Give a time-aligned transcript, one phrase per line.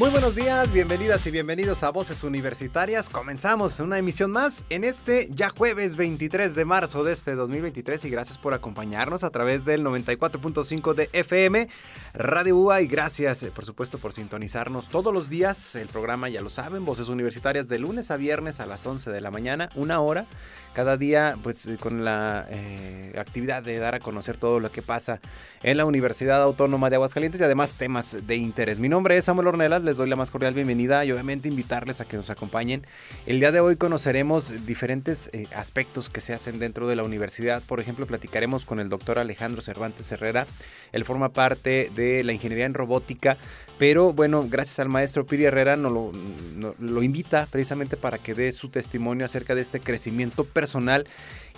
[0.00, 3.10] Muy buenos días, bienvenidas y bienvenidos a Voces Universitarias.
[3.10, 8.08] Comenzamos una emisión más en este ya jueves 23 de marzo de este 2023 y
[8.08, 11.68] gracias por acompañarnos a través del 94.5 de FM
[12.14, 15.74] Radio UA y gracias eh, por supuesto por sintonizarnos todos los días.
[15.74, 19.20] El programa ya lo saben, Voces Universitarias de lunes a viernes a las 11 de
[19.20, 20.24] la mañana, una hora
[20.72, 24.82] cada día pues eh, con la eh, actividad de dar a conocer todo lo que
[24.82, 25.20] pasa
[25.62, 28.78] en la Universidad Autónoma de Aguascalientes y además temas de interés.
[28.78, 32.04] Mi nombre es Samuel Ornelas, les doy la más cordial bienvenida y obviamente invitarles a
[32.04, 32.86] que nos acompañen.
[33.26, 37.62] El día de hoy conoceremos diferentes eh, aspectos que se hacen dentro de la universidad.
[37.62, 40.46] Por ejemplo, platicaremos con el doctor Alejandro Cervantes Herrera.
[40.92, 43.36] Él forma parte de la ingeniería en robótica,
[43.80, 48.68] pero bueno, gracias al maestro Piri Herrera nos lo, invita precisamente para que dé su
[48.68, 51.06] testimonio acerca de este crecimiento personal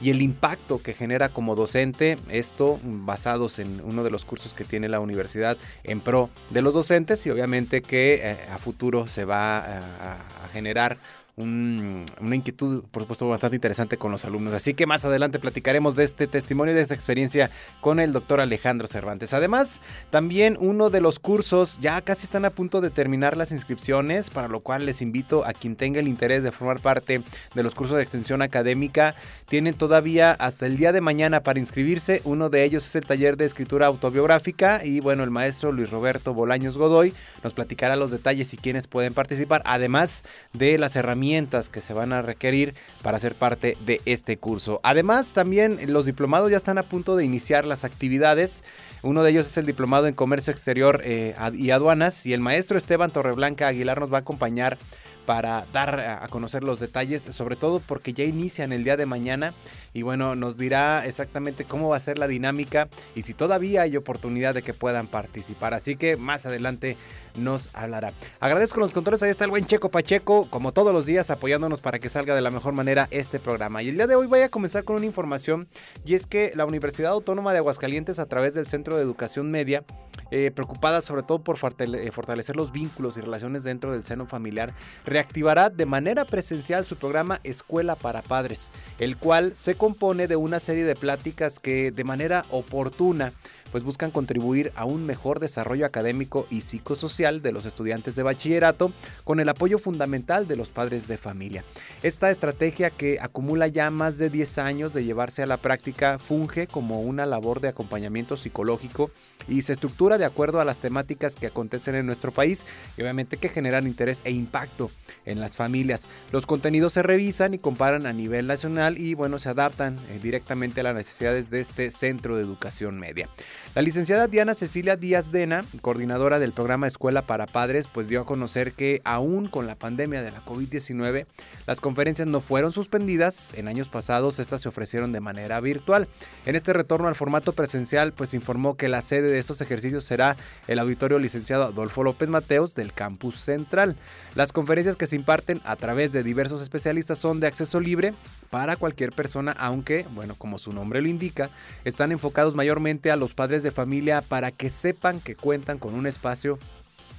[0.01, 4.63] y el impacto que genera como docente, esto basados en uno de los cursos que
[4.63, 9.25] tiene la universidad en pro de los docentes y obviamente que eh, a futuro se
[9.25, 10.99] va a generar
[11.43, 14.55] una inquietud, por supuesto, bastante interesante con los alumnos.
[14.55, 18.87] Así que más adelante platicaremos de este testimonio, de esta experiencia con el doctor Alejandro
[18.87, 19.35] Cervantes.
[19.35, 24.31] Además, también uno de los cursos, ya casi están a punto de terminar las inscripciones,
[24.31, 27.23] para lo cual les invito a quien tenga el interés de formar parte
[27.55, 29.15] de los cursos de extensión académica.
[29.49, 32.21] Tienen todavía hasta el día de mañana para inscribirse.
[32.25, 36.35] Uno de ellos es el taller de escritura autobiográfica y bueno, el maestro Luis Roberto
[36.35, 37.13] Bolaños Godoy
[37.43, 41.32] nos platicará los detalles y quienes pueden participar, además de las herramientas
[41.71, 44.81] que se van a requerir para ser parte de este curso.
[44.83, 48.65] Además, también los diplomados ya están a punto de iniciar las actividades.
[49.03, 52.77] Uno de ellos es el diplomado en comercio exterior eh, y aduanas y el maestro
[52.77, 54.77] Esteban Torreblanca Aguilar nos va a acompañar
[55.25, 59.55] para dar a conocer los detalles, sobre todo porque ya inician el día de mañana
[59.95, 63.97] y bueno, nos dirá exactamente cómo va a ser la dinámica y si todavía hay
[63.97, 65.75] oportunidad de que puedan participar.
[65.75, 66.97] Así que más adelante
[67.35, 68.13] nos hablará.
[68.41, 71.99] Agradezco los controles, ahí está el buen Checo Pacheco, como todos los días apoyándonos para
[71.99, 73.83] que salga de la mejor manera este programa.
[73.83, 75.69] Y el día de hoy voy a comenzar con una información
[76.05, 79.85] y es que la Universidad Autónoma de Aguascalientes a través del Centro de Educación Media,
[80.31, 84.75] eh, preocupada sobre todo por eh, fortalecer los vínculos y relaciones dentro del seno familiar,
[85.05, 90.61] reactivará de manera presencial su programa Escuela para Padres, el cual se compone de una
[90.61, 93.33] serie de pláticas que de manera oportuna
[93.73, 98.93] pues buscan contribuir a un mejor desarrollo académico y psicosocial de los estudiantes de bachillerato
[99.25, 101.65] con el apoyo fundamental de los padres de familia.
[102.03, 106.67] Esta estrategia que acumula ya más de 10 años de llevarse a la práctica funge
[106.67, 109.11] como una labor de acompañamiento psicológico
[109.49, 112.67] y se estructura de acuerdo a las temáticas que acontecen en nuestro país
[112.97, 114.91] y obviamente que generan interés e impacto
[115.27, 116.07] en las familias.
[116.31, 120.81] Los contenidos se revisan y comparan a nivel nacional y bueno, se adaptan eh, directamente
[120.81, 123.29] a las necesidades de este centro de educación media.
[123.75, 128.27] La licenciada Diana Cecilia Díaz Dena, coordinadora del programa Escuela para Padres, pues dio a
[128.27, 131.27] conocer que aún con la pandemia de la COVID-19,
[131.67, 133.55] las conferencias no fueron suspendidas.
[133.55, 136.09] En años pasados estas se ofrecieron de manera virtual.
[136.47, 140.37] En este retorno al formato presencial, pues informó que la sede de estos ejercicios será
[140.69, 143.97] el auditorio licenciado Adolfo López Mateos del campus central.
[144.35, 148.15] Las conferencias que se imparten a través de diversos especialistas son de acceso libre
[148.51, 151.51] para cualquier persona, aunque, bueno, como su nombre lo indica,
[151.85, 156.07] están enfocados mayormente a los padres de familia para que sepan que cuentan con un
[156.07, 156.59] espacio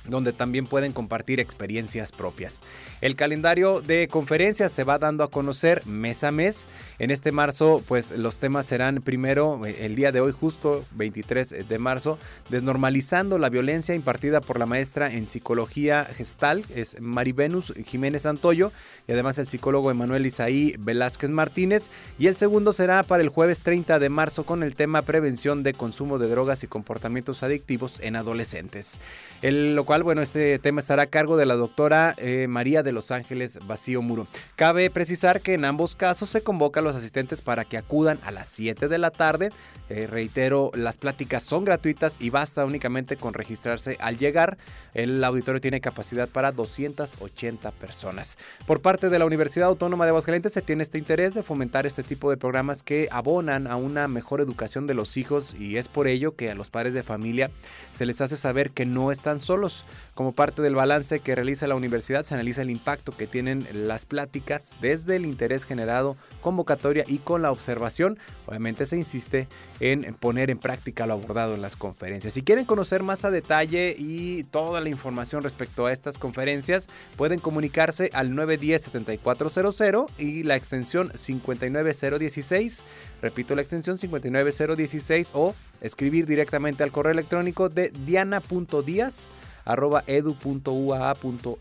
[0.06, 2.62] donde también pueden compartir experiencias propias.
[3.02, 6.66] El calendario de conferencias se va dando a conocer mes a mes.
[7.00, 11.68] En este marzo, pues los temas serán primero, eh, el día de hoy, justo 23
[11.68, 12.20] de marzo,
[12.50, 18.72] desnormalizando la violencia impartida por la maestra en psicología gestal, es Marivenus Jiménez Antoyo,
[19.08, 21.90] y además el psicólogo Emanuel Isaí Velázquez Martínez.
[22.18, 25.74] Y el segundo será para el jueves 30 de marzo con el tema prevención de
[25.74, 29.00] consumo de drogas y comportamientos adictivos en adolescentes.
[29.42, 33.60] El, bueno, este tema estará a cargo de la doctora eh, María de los Ángeles
[33.68, 34.26] Vacío Muro.
[34.56, 38.32] Cabe precisar que en ambos casos se convoca a los asistentes para que acudan a
[38.32, 39.52] las 7 de la tarde.
[39.90, 44.58] Eh, reitero, las pláticas son gratuitas y basta únicamente con registrarse al llegar.
[44.96, 48.38] El auditorio tiene capacidad para 280 personas.
[48.66, 52.02] Por parte de la Universidad Autónoma de Aguascalientes se tiene este interés de fomentar este
[52.02, 56.08] tipo de programas que abonan a una mejor educación de los hijos y es por
[56.08, 57.52] ello que a los padres de familia
[57.92, 59.83] se les hace saber que no están solos
[60.14, 64.06] Como parte del balance que realiza la universidad, se analiza el impacto que tienen las
[64.06, 68.20] pláticas desde el interés generado, convocatoria y con la observación.
[68.46, 69.48] Obviamente se insiste
[69.80, 72.34] en poner en práctica lo abordado en las conferencias.
[72.34, 76.88] Si quieren conocer más a detalle y toda la información respecto a estas conferencias,
[77.18, 82.86] pueden comunicarse al 910-7400 y la extensión 59016.
[83.24, 89.30] Repito la extensión 59016 o escribir directamente al correo electrónico de diana.díaz
[89.64, 91.56] arroba edu.uaa.mx.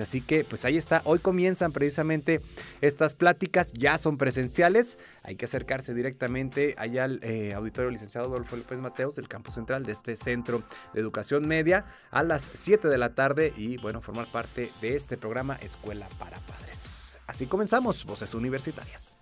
[0.00, 2.40] Así que pues ahí está, hoy comienzan precisamente
[2.80, 8.56] estas pláticas, ya son presenciales, hay que acercarse directamente allá al eh, auditorio licenciado Adolfo
[8.56, 12.98] López Mateos del campus central de este centro de educación media a las 7 de
[12.98, 17.20] la tarde y bueno, formar parte de este programa Escuela para Padres.
[17.28, 19.16] Así comenzamos, Voces Universitarias.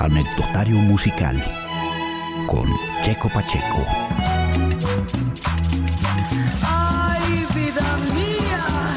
[0.00, 1.36] Anecdotario musical
[2.46, 2.66] con
[3.02, 3.84] Checo Pacheco.
[6.62, 8.96] ¡Ay, vida mía!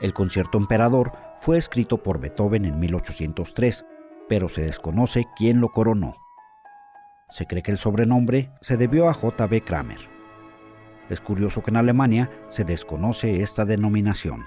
[0.00, 1.12] El concierto Emperador
[1.42, 3.84] fue escrito por Beethoven en 1803,
[4.30, 6.14] pero se desconoce quién lo coronó.
[7.28, 9.62] Se cree que el sobrenombre se debió a J.B.
[9.62, 10.09] Kramer.
[11.10, 14.46] Es curioso que en Alemania se desconoce esta denominación.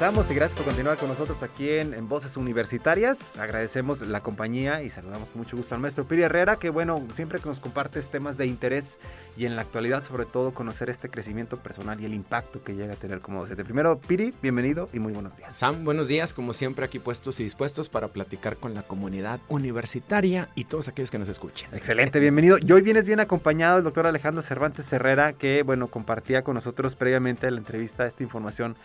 [0.00, 3.38] Regresamos y gracias por continuar con nosotros aquí en, en, Voces Universitarias.
[3.38, 7.38] Agradecemos la compañía y saludamos con mucho gusto al maestro Piri Herrera, que bueno, siempre
[7.38, 8.96] que nos compartes temas de interés
[9.36, 12.94] y en la actualidad sobre todo conocer este crecimiento personal y el impacto que llega
[12.94, 13.62] a tener como docente.
[13.62, 15.54] Primero, Piri, bienvenido y muy buenos días.
[15.54, 20.48] Sam, buenos días, como siempre aquí puestos y dispuestos para platicar con la comunidad universitaria
[20.54, 21.68] y todos aquellos que nos escuchen.
[21.74, 22.56] Excelente, bienvenido.
[22.58, 26.96] Y hoy vienes bien acompañado del doctor Alejandro Cervantes Herrera, que bueno, compartía con nosotros
[26.96, 28.76] previamente la entrevista esta información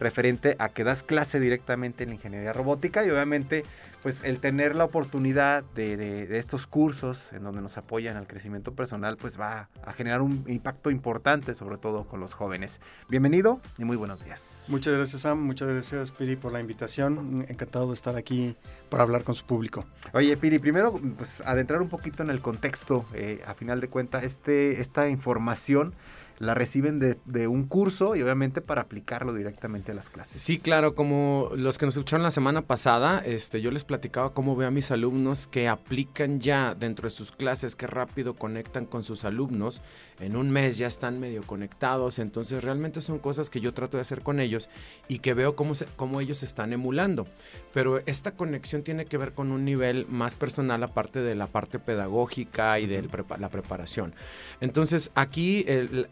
[0.00, 3.64] referente a que das clase directamente en la ingeniería robótica y obviamente
[4.02, 8.26] pues el tener la oportunidad de, de, de, estos cursos en donde nos apoyan al
[8.26, 12.80] crecimiento personal pues va a generar un impacto importante sobre todo con los jóvenes.
[13.08, 14.66] Bienvenido y muy buenos días.
[14.68, 18.56] Muchas gracias Sam, muchas gracias Piri por la invitación, encantado de estar aquí
[18.88, 19.84] para hablar con su público.
[20.12, 24.24] Oye Piri, primero pues adentrar un poquito en el contexto, eh, a final de cuentas
[24.24, 25.94] este, esta información
[26.38, 30.42] la reciben de, de, un curso y obviamente para aplicarlo directamente a las clases.
[30.42, 34.56] Sí, claro, como los que nos escucharon la semana pasada, este, yo les platicaba cómo
[34.56, 39.04] veo a mis alumnos que aplican ya dentro de sus clases, que rápido conectan con
[39.04, 39.82] sus alumnos,
[40.20, 44.02] en un mes ya están medio conectados, entonces realmente son cosas que yo trato de
[44.02, 44.68] hacer con ellos
[45.08, 47.26] y que veo cómo, se, cómo ellos están emulando.
[47.72, 51.78] Pero esta conexión tiene que ver con un nivel más personal aparte de la parte
[51.78, 53.08] pedagógica y de
[53.38, 54.14] la preparación.
[54.60, 56.06] Entonces aquí el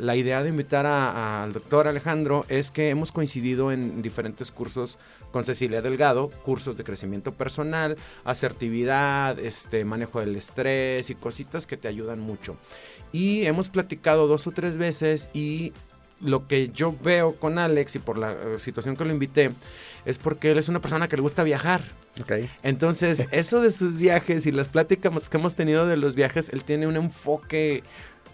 [0.00, 4.98] la idea de invitar al doctor Alejandro es que hemos coincidido en diferentes cursos
[5.30, 11.76] con Cecilia Delgado, cursos de crecimiento personal, asertividad, este, manejo del estrés y cositas que
[11.76, 12.56] te ayudan mucho.
[13.12, 15.72] Y hemos platicado dos o tres veces y
[16.20, 19.50] lo que yo veo con Alex y por la situación que lo invité
[20.04, 21.82] es porque él es una persona que le gusta viajar.
[22.20, 22.48] Okay.
[22.62, 26.62] Entonces, eso de sus viajes y las pláticas que hemos tenido de los viajes, él
[26.62, 27.82] tiene un enfoque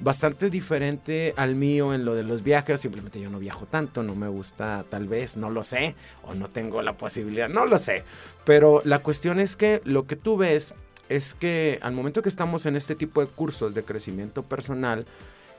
[0.00, 2.80] bastante diferente al mío en lo de los viajes.
[2.80, 6.48] Simplemente yo no viajo tanto, no me gusta, tal vez, no lo sé, o no
[6.48, 8.02] tengo la posibilidad, no lo sé.
[8.44, 10.74] Pero la cuestión es que lo que tú ves
[11.08, 15.04] es que al momento que estamos en este tipo de cursos de crecimiento personal,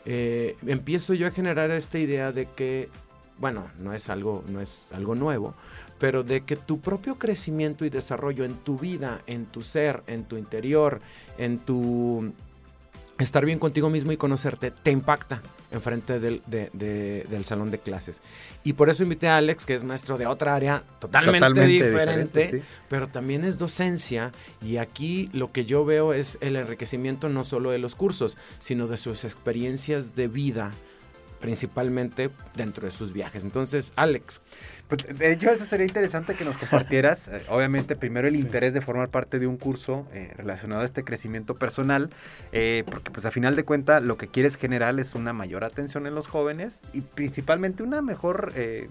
[0.06, 2.90] eh, empiezo yo a generar esta idea de que,
[3.38, 5.54] bueno, no es algo, no es algo nuevo,
[6.00, 10.24] pero de que tu propio crecimiento y desarrollo en tu vida, en tu ser, en
[10.24, 11.00] tu interior,
[11.38, 12.34] en tu
[13.22, 17.80] estar bien contigo mismo y conocerte te impacta enfrente del, de, de, del salón de
[17.80, 18.22] clases.
[18.64, 22.40] Y por eso invité a Alex, que es maestro de otra área totalmente, totalmente diferente,
[22.40, 22.76] diferente sí.
[22.90, 24.32] pero también es docencia.
[24.62, 28.88] Y aquí lo que yo veo es el enriquecimiento no solo de los cursos, sino
[28.88, 30.72] de sus experiencias de vida
[31.42, 33.44] principalmente dentro de sus viajes.
[33.44, 34.42] Entonces, Alex.
[34.88, 38.42] Pues de hecho, eso sería interesante que nos compartieras, eh, obviamente, primero el sí.
[38.42, 42.10] interés de formar parte de un curso eh, relacionado a este crecimiento personal,
[42.52, 46.08] eh, porque pues a final de cuentas lo que quieres generar es una mayor atención
[46.08, 48.90] en los jóvenes y principalmente una mejor, eh,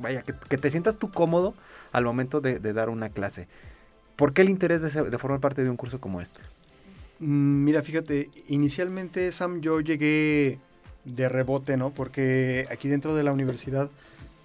[0.00, 1.54] vaya, que, que, te sientas tú cómodo
[1.92, 3.46] al momento de, de, dar una clase.
[4.16, 6.40] ¿Por qué el interés de, de formar parte de un curso como este?
[7.18, 10.58] Mm, Mira, fíjate, inicialmente, Sam, yo llegué
[11.04, 11.90] de rebote, ¿no?
[11.90, 13.90] Porque aquí dentro de la universidad,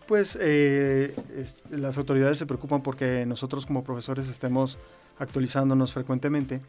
[0.07, 1.13] pues eh,
[1.69, 4.77] las autoridades se preocupan porque nosotros como profesores estemos
[5.19, 6.61] actualizándonos frecuentemente.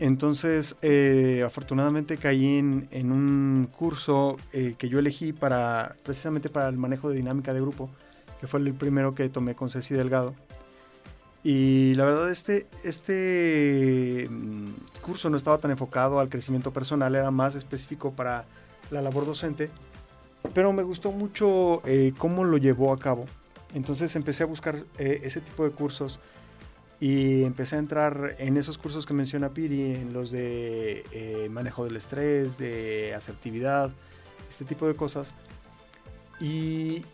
[0.00, 6.68] Entonces, eh, afortunadamente caí en, en un curso eh, que yo elegí para, precisamente para
[6.68, 7.90] el manejo de dinámica de grupo,
[8.40, 10.34] que fue el primero que tomé con Ceci Delgado.
[11.44, 14.28] Y la verdad, este, este
[15.00, 18.44] curso no estaba tan enfocado al crecimiento personal, era más específico para
[18.92, 19.70] la labor docente,
[20.54, 23.24] pero me gustó mucho eh, cómo lo llevó a cabo.
[23.74, 26.20] Entonces empecé a buscar eh, ese tipo de cursos
[27.00, 31.84] y empecé a entrar en esos cursos que menciona Piri, en los de eh, manejo
[31.84, 33.90] del estrés, de asertividad,
[34.48, 35.34] este tipo de cosas.
[36.38, 37.04] Y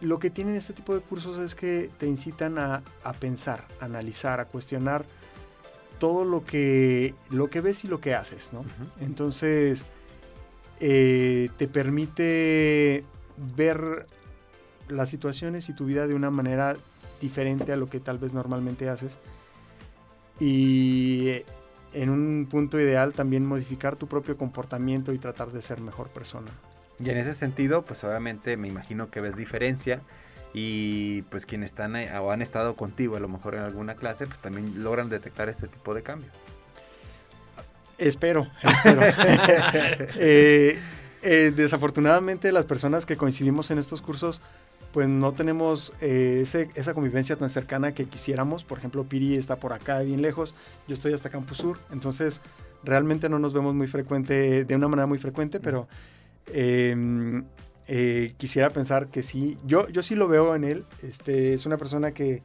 [0.00, 3.86] lo que tienen este tipo de cursos es que te incitan a, a pensar, a
[3.86, 5.04] analizar, a cuestionar
[5.98, 8.60] todo lo que, lo que ves y lo que haces, ¿no?
[8.60, 9.04] Uh -huh.
[9.04, 9.84] Entonces
[10.80, 13.04] eh, te permite
[13.56, 14.06] ver
[14.88, 16.76] las situaciones y tu vida de una manera
[17.20, 19.18] diferente a lo que tal vez normalmente haces.
[20.40, 21.42] Y
[21.92, 26.50] en un punto ideal también modificar tu propio comportamiento y tratar de ser mejor persona.
[26.98, 30.00] Y en ese sentido, pues obviamente me imagino que ves diferencia
[30.52, 34.38] y pues quienes están o han estado contigo a lo mejor en alguna clase, pues
[34.40, 36.32] también logran detectar este tipo de cambios.
[38.00, 39.00] Espero, espero.
[40.16, 40.78] eh,
[41.22, 44.40] eh, desafortunadamente las personas que coincidimos en estos cursos
[44.92, 48.64] pues no tenemos eh, ese- esa convivencia tan cercana que quisiéramos.
[48.64, 50.54] Por ejemplo, Piri está por acá bien lejos,
[50.88, 52.40] yo estoy hasta Campus Sur, entonces
[52.82, 55.86] realmente no nos vemos muy frecuente, de una manera muy frecuente, pero
[56.48, 57.42] eh,
[57.86, 59.58] eh, quisiera pensar que sí.
[59.64, 60.84] Yo, yo sí lo veo en él.
[61.04, 62.42] Este, es una persona que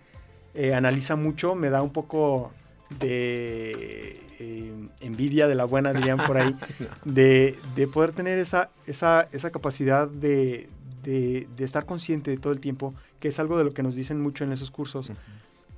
[0.76, 2.52] analiza mucho, me da un poco
[3.00, 6.56] de eh, envidia de la buena, dirían por ahí,
[7.06, 10.68] de, de poder tener esa, esa, esa capacidad de,
[11.04, 13.96] de- de estar consciente de todo el tiempo, que es algo de lo que nos
[13.96, 15.12] dicen mucho en esos cursos,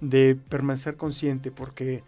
[0.02, 2.04] de permanecer consciente, porque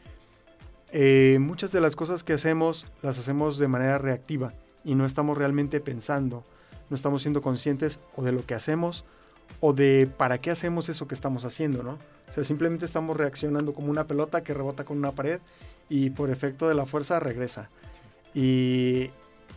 [0.91, 5.37] eh, muchas de las cosas que hacemos las hacemos de manera reactiva y no estamos
[5.37, 6.43] realmente pensando,
[6.89, 9.05] no estamos siendo conscientes o de lo que hacemos
[9.61, 11.97] o de para qué hacemos eso que estamos haciendo, ¿no?
[12.29, 15.39] O sea, simplemente estamos reaccionando como una pelota que rebota con una pared
[15.89, 17.69] y por efecto de la fuerza regresa.
[18.33, 19.09] Y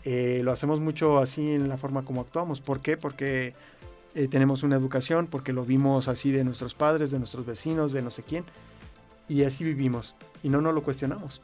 [0.05, 2.61] eh, lo hacemos mucho así en la forma como actuamos.
[2.61, 2.97] ¿Por qué?
[2.97, 3.55] Porque
[4.15, 8.03] eh, tenemos una educación, porque lo vimos así de nuestros padres, de nuestros vecinos, de
[8.03, 8.45] no sé quién.
[9.29, 10.15] Y así vivimos.
[10.43, 11.41] Y no nos lo cuestionamos.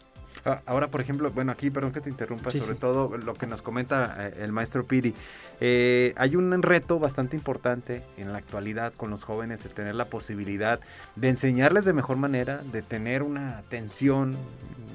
[0.48, 2.78] Ah, Ahora, por ejemplo, bueno, aquí, perdón que te interrumpa, Sí, sobre sí.
[2.80, 5.14] todo lo que nos comenta eh, el maestro Piri.
[5.61, 10.06] Eh, hay un reto bastante importante en la actualidad con los jóvenes, el tener la
[10.06, 10.80] posibilidad
[11.16, 14.37] de enseñarles de mejor manera, de tener una atención,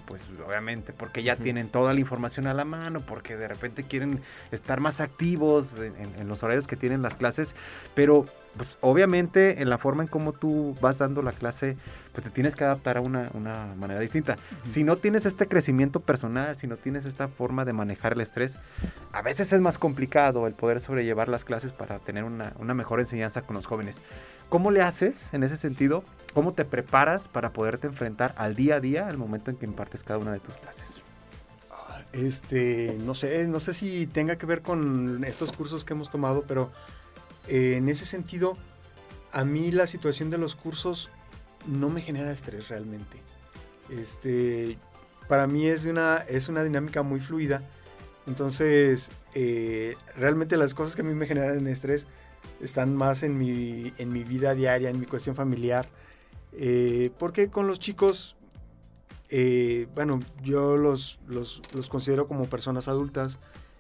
[0.08, 4.20] pues obviamente, porque ya tienen toda la información a la mano, porque de repente quieren
[4.52, 7.56] estar más activos en, en- en los horarios que tienen las clases,
[7.96, 8.26] pero
[8.58, 11.78] pues obviamente en la forma en cómo tú vas dando la clase,
[12.12, 14.38] pues te tienes que adaptar a una, una manera distinta.
[14.64, 18.58] Si no tienes este crecimiento personal, si no tienes esta forma de manejar el estrés,
[19.12, 23.00] a veces es más complicado el poder sobrellevar las clases para tener una, una mejor
[23.00, 24.02] enseñanza con los jóvenes.
[24.50, 26.04] ¿Cómo le haces en ese sentido?
[26.34, 30.04] ¿Cómo te preparas para poderte enfrentar al día a día al momento en que impartes
[30.04, 31.02] cada una de tus clases?
[32.12, 36.44] Este, no sé, no sé si tenga que ver con estos cursos que hemos tomado,
[36.48, 36.72] pero
[37.48, 38.58] eh, en ese sentido,
[39.32, 41.10] a mí la situación de los cursos
[41.68, 43.18] no me genera estrés realmente.
[43.90, 44.78] Este,
[45.28, 47.64] para mí es una, es una dinámica muy fluida.
[48.28, 52.08] Entonces, eh, realmente las cosas que a mí me generan estrés
[52.62, 55.88] están más en mi, en mi vida diaria, en mi cuestión familiar.
[56.54, 58.36] Eh, porque con los chicos,
[59.96, 63.40] bueno, yo los, los, los considero como personas adultas,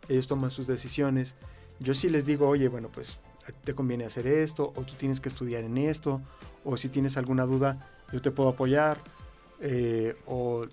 [0.09, 1.35] ellos toman sus decisiones.
[1.79, 3.19] Yo sí les digo, oye, bueno, pues
[3.63, 6.21] te conviene hacer esto, o tú tienes que estudiar en esto,
[6.63, 7.79] o si tienes alguna duda,
[8.11, 8.97] yo te puedo apoyar,
[9.59, 10.65] eh, o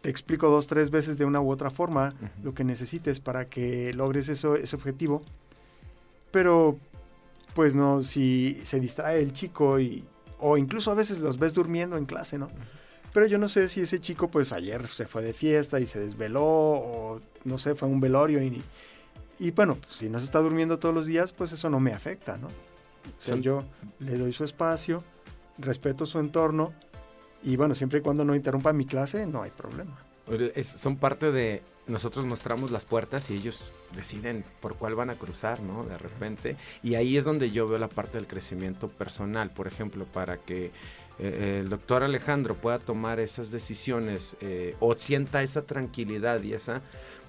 [0.00, 2.12] te explico dos, tres veces de una u otra forma
[2.42, 5.22] lo que necesites para que logres eso, ese objetivo.
[6.30, 6.78] Pero,
[7.54, 10.04] pues no, si se distrae el chico y,
[10.38, 12.48] o incluso a veces los ves durmiendo en clase, ¿no?
[13.12, 15.98] Pero yo no sé si ese chico, pues ayer se fue de fiesta y se
[15.98, 18.62] desveló, o no sé, fue a un velorio y,
[19.38, 21.92] y bueno, pues, si no se está durmiendo todos los días, pues eso no me
[21.92, 22.48] afecta, ¿no?
[22.48, 23.64] O sea, yo
[24.00, 25.02] le doy su espacio,
[25.58, 26.72] respeto su entorno
[27.42, 29.96] y bueno, siempre y cuando no interrumpa mi clase, no hay problema.
[30.54, 35.14] Es- son parte de nosotros mostramos las puertas y ellos deciden por cuál van a
[35.14, 35.84] cruzar, ¿no?
[35.84, 36.56] De repente.
[36.82, 40.70] Y ahí es donde yo veo la parte del crecimiento personal, por ejemplo, para que
[41.18, 46.80] eh, el doctor Alejandro pueda tomar esas decisiones eh, o sienta esa tranquilidad y esa,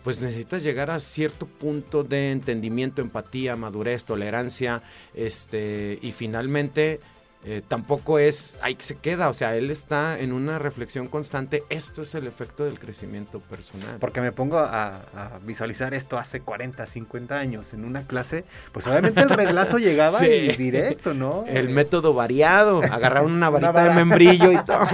[0.03, 4.81] pues necesitas llegar a cierto punto de entendimiento, empatía, madurez, tolerancia,
[5.13, 6.99] este, y finalmente
[7.45, 11.63] eh, tampoco es ahí que se queda, o sea, él está en una reflexión constante.
[11.69, 13.95] Esto es el efecto del crecimiento personal.
[13.99, 18.85] Porque me pongo a, a visualizar esto hace 40, 50 años en una clase, pues
[18.87, 20.25] obviamente el reglazo llegaba Sí.
[20.25, 21.45] y directo, ¿no?
[21.47, 23.89] El Eh, método variado, agarrar una varita vara.
[23.89, 24.79] de membrillo y todo.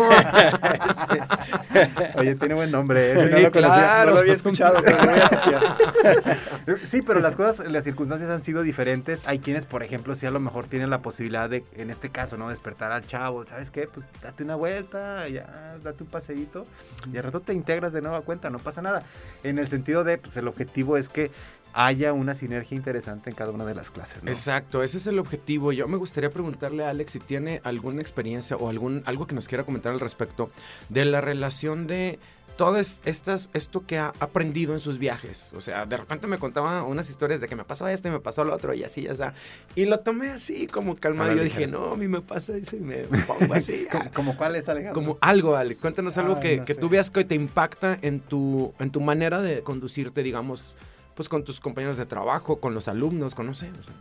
[2.15, 3.13] Oye, tiene buen nombre.
[3.15, 4.03] no Sí, conocía.
[4.05, 6.75] No lo había escuchado, pero lo.
[6.77, 9.27] Sí, pero las cosas, las circunstancias han sido diferentes.
[9.27, 12.34] Hay quienes, por ejemplo, sí a lo mejor tienen la posibilidad de, en este caso,
[12.37, 12.49] ¿no?
[12.49, 13.45] Despertar al chavo.
[13.45, 13.87] ¿Sabes qué?
[13.87, 16.65] Pues date una vuelta, ya, date un paseíto.
[17.11, 19.03] Y al rato te integras de nueva cuenta, no pasa nada.
[19.43, 21.31] En el sentido de, pues el objetivo es que
[21.77, 24.23] haya una sinergia interesante en cada una de las clases.
[24.25, 25.73] Exacto, ese es el objetivo.
[25.73, 29.49] Yo me gustaría preguntarle a Alex si tiene alguna experiencia o algún algo que nos
[29.49, 30.49] quiera comentar al respecto
[30.87, 32.17] de la relación de
[32.57, 35.51] todo es- estas, esto que ha aprendido en sus viajes.
[35.55, 38.19] O sea, de repente me contaba unas historias de que me pasó esto y me
[38.19, 39.33] pasó lo otro y así, ya está.
[39.75, 41.33] Y lo tomé así como calmado.
[41.33, 43.85] Yo dije, no, a mí me pasa eso y me pongo así.
[43.91, 44.93] ¿Como, como cuál es, Alejandro?
[45.01, 45.75] Como algo, Ale.
[45.75, 49.01] Cuéntanos algo Ay, que, no que tú veas que te impacta en tu, en tu
[49.01, 50.75] manera de conducirte, digamos,
[51.15, 53.69] pues con tus compañeros de trabajo, con los alumnos, con no sé.
[53.79, 53.93] o sea.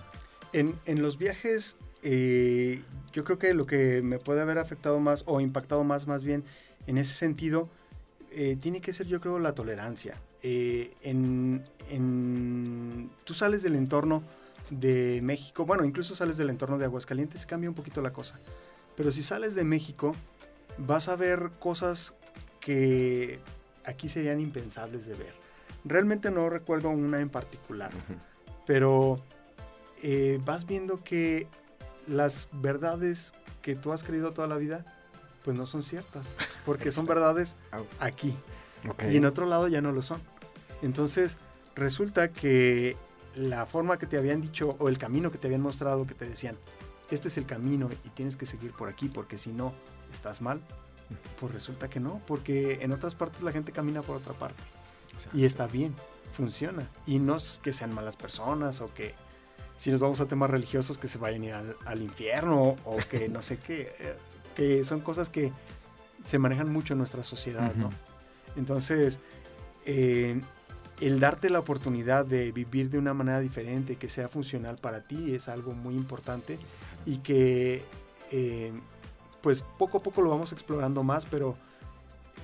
[0.53, 5.25] En, en los viajes, eh, yo creo que lo que me puede haber afectado más
[5.27, 6.45] o impactado más, más bien,
[6.87, 7.69] en ese sentido,
[8.35, 10.21] eh, tiene que ser, yo creo, la tolerancia.
[10.43, 14.23] Eh, en, en- tú sales del entorno
[14.71, 18.39] de México, bueno, incluso sales del entorno de Aguascalientes, cambia un poquito la cosa.
[18.97, 20.15] Pero si sales de México,
[20.79, 22.15] vas a ver cosas
[22.61, 23.39] que
[23.85, 25.35] aquí serían impensables de ver.
[25.85, 27.91] Realmente no recuerdo una en particular,
[28.67, 29.21] pero
[30.03, 31.47] eh, vas viendo que
[32.07, 34.85] las verdades que tú has creído toda la vida,
[35.45, 36.25] pues no son ciertas,
[36.65, 37.55] porque son verdades
[38.01, 38.35] aquí.
[39.11, 40.21] Y en otro lado ya no lo son.
[40.83, 41.39] Entonces,
[41.75, 42.97] resulta que
[43.35, 46.29] la forma que te habían dicho o el camino que te habían mostrado, que te
[46.29, 46.57] decían,
[47.11, 49.75] este es el camino y tienes que seguir por aquí porque si no,
[50.13, 50.63] estás mal,
[51.39, 54.63] pues resulta que no, porque en otras partes la gente camina por otra parte.
[55.33, 55.95] Y está bien,
[56.37, 56.89] funciona.
[57.07, 59.15] Y no es que sean malas personas o que
[59.77, 62.97] si nos vamos a temas religiosos que se vayan a ir al, al infierno o
[63.11, 63.93] que no sé qué,
[64.55, 65.53] que son cosas que
[66.25, 67.91] se manejan mucho en nuestra sociedad, ¿no?
[68.57, 69.21] Entonces,
[69.85, 70.41] eh,
[71.01, 75.35] el darte la oportunidad de vivir de una manera diferente, que sea funcional para ti,
[75.35, 76.59] es algo muy importante
[77.05, 77.83] y que
[78.31, 78.73] eh,
[79.43, 81.57] pues poco a poco lo vamos explorando más, pero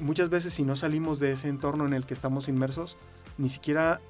[0.00, 2.96] muchas veces si no salimos de ese entorno en el que estamos inmersos,
[3.38, 4.00] ni siquiera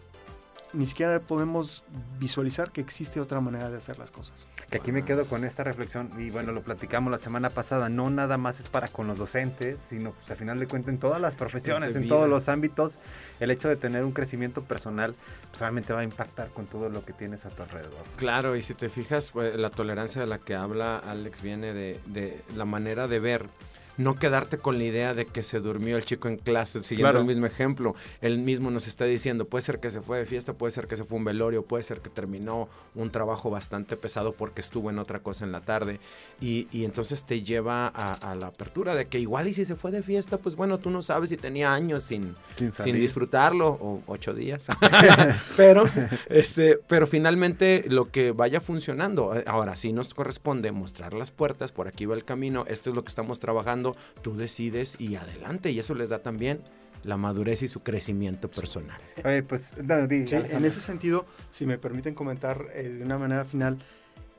[0.73, 1.85] ni siquiera podemos
[2.19, 4.47] visualizar que existe otra manera de hacer las cosas.
[4.71, 8.09] Que aquí me quedo con esta reflexión y bueno, lo platicamos la semana pasada, no
[8.11, 11.21] nada más es para con los docentes, sino pues al final de cuentas en todas
[11.21, 12.99] las profesiones, en todos los ámbitos,
[13.41, 15.15] el hecho de tener un crecimiento personal,
[15.51, 18.05] pues obviamente va a impactar con todo lo que tienes a tu alrededor.
[18.17, 22.01] Claro, y si te fijas, pues, la tolerancia de la que habla Alex viene de,
[22.07, 23.47] de la manera de ver
[24.01, 27.27] no quedarte con la idea de que se durmió el chico en clase, siguiendo el
[27.27, 27.95] mismo ejemplo.
[28.21, 30.97] Él mismo nos está diciendo, puede ser que se fue de fiesta, puede ser que
[30.97, 34.99] se fue un velorio, puede ser que terminó un trabajo bastante pesado porque estuvo en
[34.99, 36.01] otra cosa en la tarde.
[36.41, 40.03] Y, entonces te lleva a, la apertura de que igual y si se fue de
[40.03, 44.67] fiesta, pues bueno, tú no sabes si tenía años sin, sin, disfrutarlo, o ocho días.
[45.57, 45.85] pero,
[46.29, 49.35] este, pero finalmente lo que vaya funcionando.
[49.47, 53.05] Ahora sí nos corresponde mostrar las puertas, por aquí va el camino, esto es lo
[53.05, 53.90] que estamos trabajando
[54.23, 55.71] tú decides y adelante.
[55.71, 56.61] Y eso les da también
[57.05, 59.01] la madurez y su crecimiento personal.
[59.49, 63.79] pues, en ese sentido, si me permiten comentar eh, de una manera final,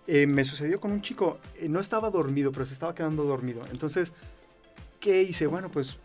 [0.08, 3.62] eh, me sucedió con un chico, eh, no estaba dormido, pero se estaba quedando dormido.
[3.72, 4.14] Entonces,
[5.00, 5.48] ¿qué hice?
[5.48, 5.98] Bueno, pues,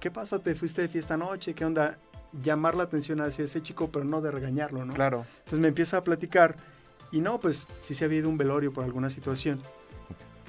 [0.00, 0.38] ¿qué pasa?
[0.38, 1.54] ¿Te fuiste de fiesta anoche?
[1.54, 1.98] ¿Qué onda?
[2.42, 4.92] Llamar la atención hacia ese chico, pero no de regañarlo, ¿no?
[4.92, 5.24] Claro.
[5.38, 6.56] Entonces me empieza a platicar
[7.10, 9.58] y no, pues, si se había ido un velorio por alguna situación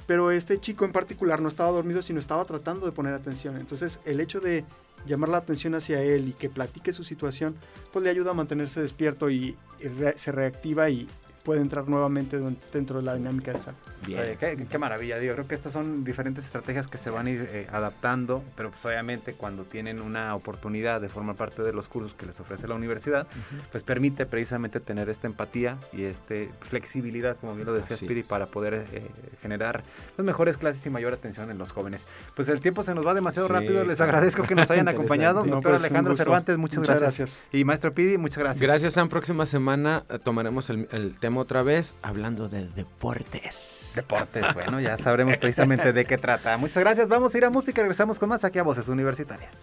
[0.10, 3.58] pero este chico en particular no estaba dormido, sino estaba tratando de poner atención.
[3.58, 4.66] Entonces, el hecho de
[5.06, 7.56] llamar la atención hacia él y que platique su situación,
[7.94, 9.56] pues le ayuda a mantenerse despierto y,
[10.16, 11.08] se reactiva y
[11.50, 12.40] puede entrar nuevamente
[12.72, 13.90] dentro de la dinámica del salto.
[14.06, 14.38] Bien.
[14.38, 17.68] qué, maravilla, digo, creo que estas son diferentes estrategias que se van a ir eh,
[17.72, 22.28] adaptando, pero pues obviamente cuando tienen una oportunidad de formar parte de los cursos que
[22.28, 23.26] les ofrece la universidad,
[23.72, 28.46] pues permite precisamente tener esta empatía y esta flexibilidad, como bien lo decía Spiri, para
[28.46, 29.10] poder eh,
[29.42, 29.84] generar
[30.16, 32.06] las mejores clases y mayor atención en los jóvenes.
[32.36, 35.44] Pues el tiempo se nos va demasiado rápido, les agradezco que nos hayan acompañado.
[35.44, 37.42] Doctor pues, Alejandro Cervantes, muchas, gracias.
[37.52, 38.62] Y maestro Piri, muchas gracias.
[38.62, 39.10] Gracias, Sam.
[39.10, 43.94] Próxima semana eh, tomaremos el, el tema otra vez hablando de deportes.
[43.96, 46.58] Deportes, bueno, ya sabremos precisamente de qué trata.
[46.58, 49.58] Muchas gracias, vamos a ir a música y regresamos con más aquí a Voces Universitarias.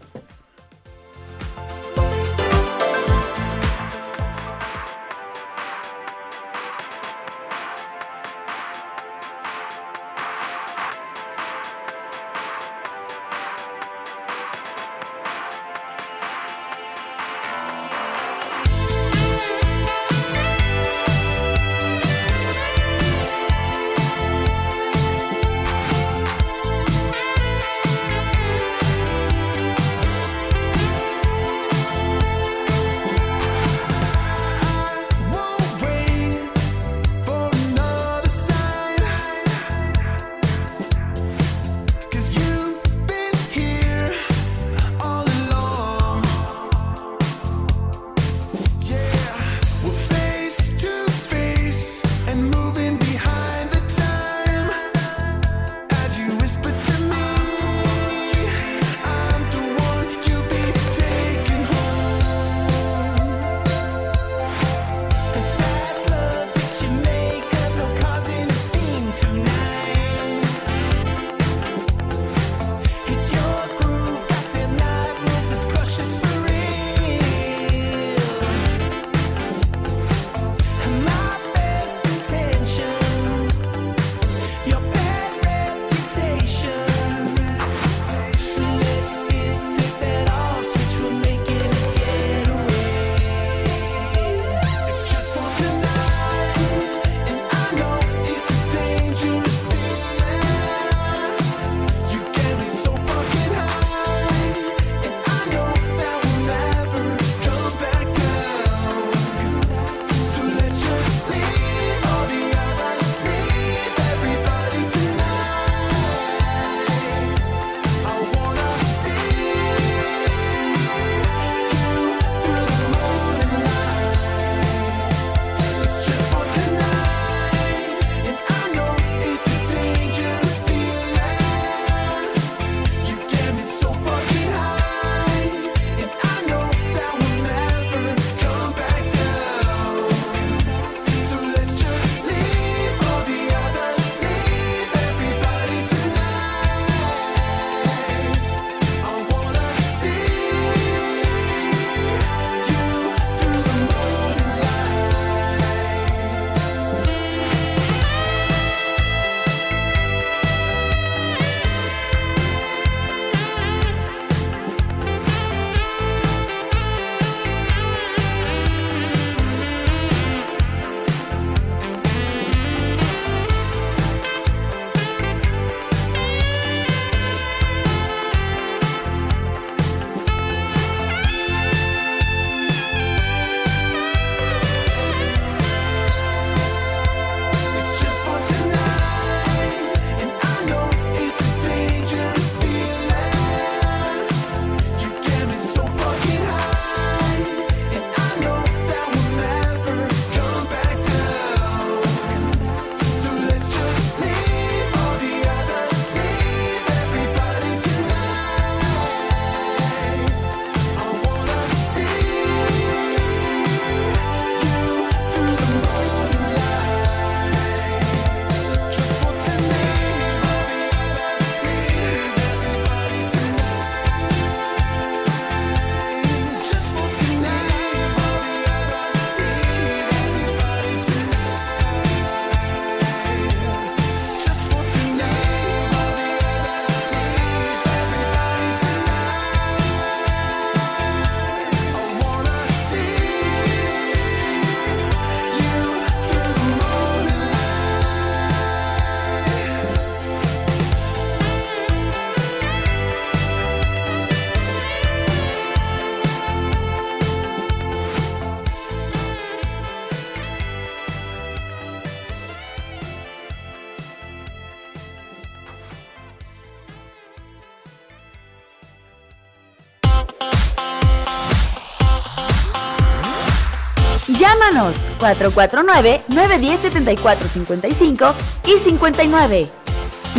[275.35, 278.35] 449-910-7455
[278.67, 279.69] y 59.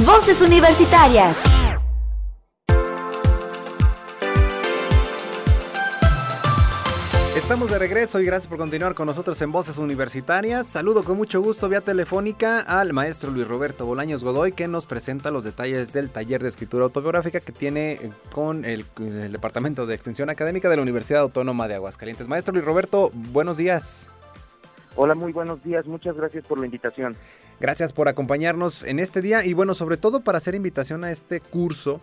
[0.05, 1.37] Voces Universitarias.
[7.35, 10.67] Estamos de regreso y gracias por continuar con nosotros en Voces Universitarias.
[10.67, 15.31] Saludo con mucho gusto vía telefónica al maestro Luis Roberto Bolaños Godoy que nos presenta
[15.31, 20.29] los detalles del taller de escritura autobiográfica que tiene con el, el Departamento de Extensión
[20.29, 22.27] Académica de la Universidad Autónoma de Aguascalientes.
[22.27, 24.09] Maestro Luis Roberto, buenos días.
[24.99, 25.85] Hola, muy buenos días.
[25.85, 27.15] Muchas gracias por la invitación.
[27.59, 31.39] Gracias por acompañarnos en este día y bueno, sobre todo para hacer invitación a este
[31.39, 32.01] curso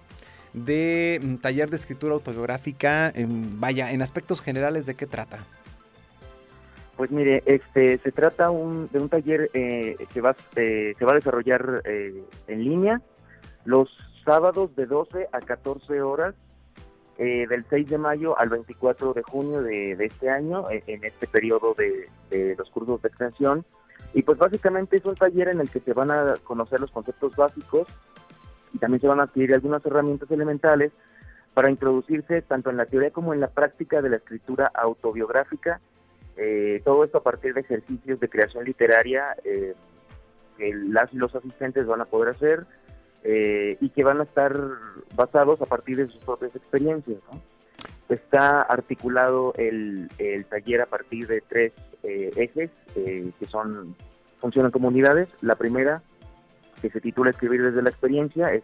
[0.52, 5.44] de mm, taller de escritura autobiográfica, en, vaya, en aspectos generales, ¿de qué trata?
[6.96, 11.11] Pues mire, este se trata un, de un taller eh, que va, eh, se va
[11.11, 13.02] a desarrollar eh, en línea
[13.64, 13.90] los
[14.24, 16.37] sábados de 12 a 14 horas
[17.18, 21.05] eh, del 6 de mayo al 24 de junio de, de este año, eh, en
[21.05, 23.64] este periodo de, de los cursos de extensión.
[24.12, 27.35] Y pues básicamente es un taller en el que se van a conocer los conceptos
[27.37, 27.88] básicos
[28.72, 30.92] y también se van a adquirir algunas herramientas elementales
[31.55, 35.81] para introducirse tanto en la teoría como en la práctica de la escritura autobiográfica,
[36.37, 39.74] eh, todo esto a partir de ejercicios de creación literaria eh,
[40.59, 42.66] que las y los asistentes van a poder hacer
[43.24, 44.56] eh, y que van a estar
[45.16, 47.18] basados a partir de sus propias experiencias.
[47.32, 47.40] ¿no?
[48.08, 53.96] Está articulado el, el, taller a partir de tres eh, ejes eh, que son
[54.40, 55.28] funcionan como unidades.
[55.40, 56.02] La primera
[56.82, 58.62] que se titula Escribir desde la experiencia, es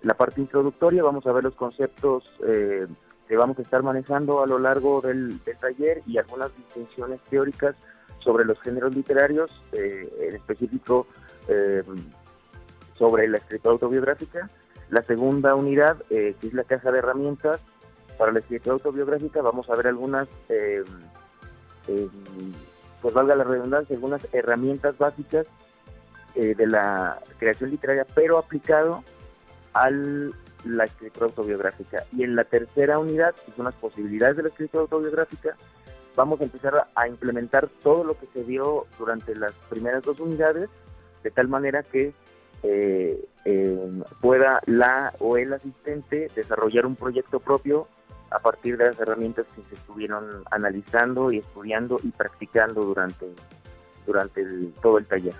[0.00, 2.86] la parte introductoria, vamos a ver los conceptos eh,
[3.28, 7.76] que vamos a estar manejando a lo largo del, del, taller y algunas distinciones teóricas
[8.18, 11.06] sobre los géneros literarios, eh, en específico
[11.48, 11.82] eh,
[13.00, 14.48] sobre la escritura autobiográfica.
[14.90, 17.60] La segunda unidad, eh, que es la caja de herramientas
[18.18, 20.84] para la escritura autobiográfica, vamos a ver algunas, eh,
[23.00, 25.46] pues valga la redundancia, algunas herramientas básicas
[26.34, 29.02] eh, de la creación literaria, pero aplicado
[29.72, 32.04] a la escritura autobiográfica.
[32.14, 35.56] Y en la tercera unidad, que son las posibilidades de la escritura autobiográfica,
[36.16, 40.68] vamos a empezar a implementar todo lo que se dio durante las primeras dos unidades,
[41.22, 42.12] de tal manera que
[42.62, 47.88] eh, eh, pueda la o el asistente desarrollar un proyecto propio
[48.30, 53.26] a partir de las herramientas que se estuvieron analizando y estudiando y practicando durante,
[54.06, 55.34] durante el, todo el taller.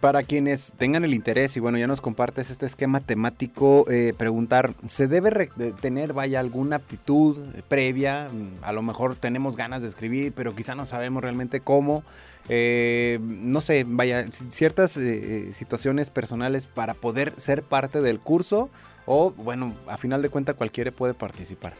[0.00, 4.74] Para quienes tengan el interés y bueno, ya nos compartes este esquema temático, eh, preguntar,
[4.86, 5.48] ¿se debe
[5.80, 8.28] tener, vaya, alguna aptitud previa?
[8.30, 12.04] Mm, a lo mejor tenemos ganas de escribir, pero quizá no sabemos realmente cómo.
[12.50, 18.68] Eh, no sé, vaya, ciertas eh, situaciones personales para poder ser parte del curso
[19.06, 21.72] o, bueno, a final de cuentas cualquiera puede participar.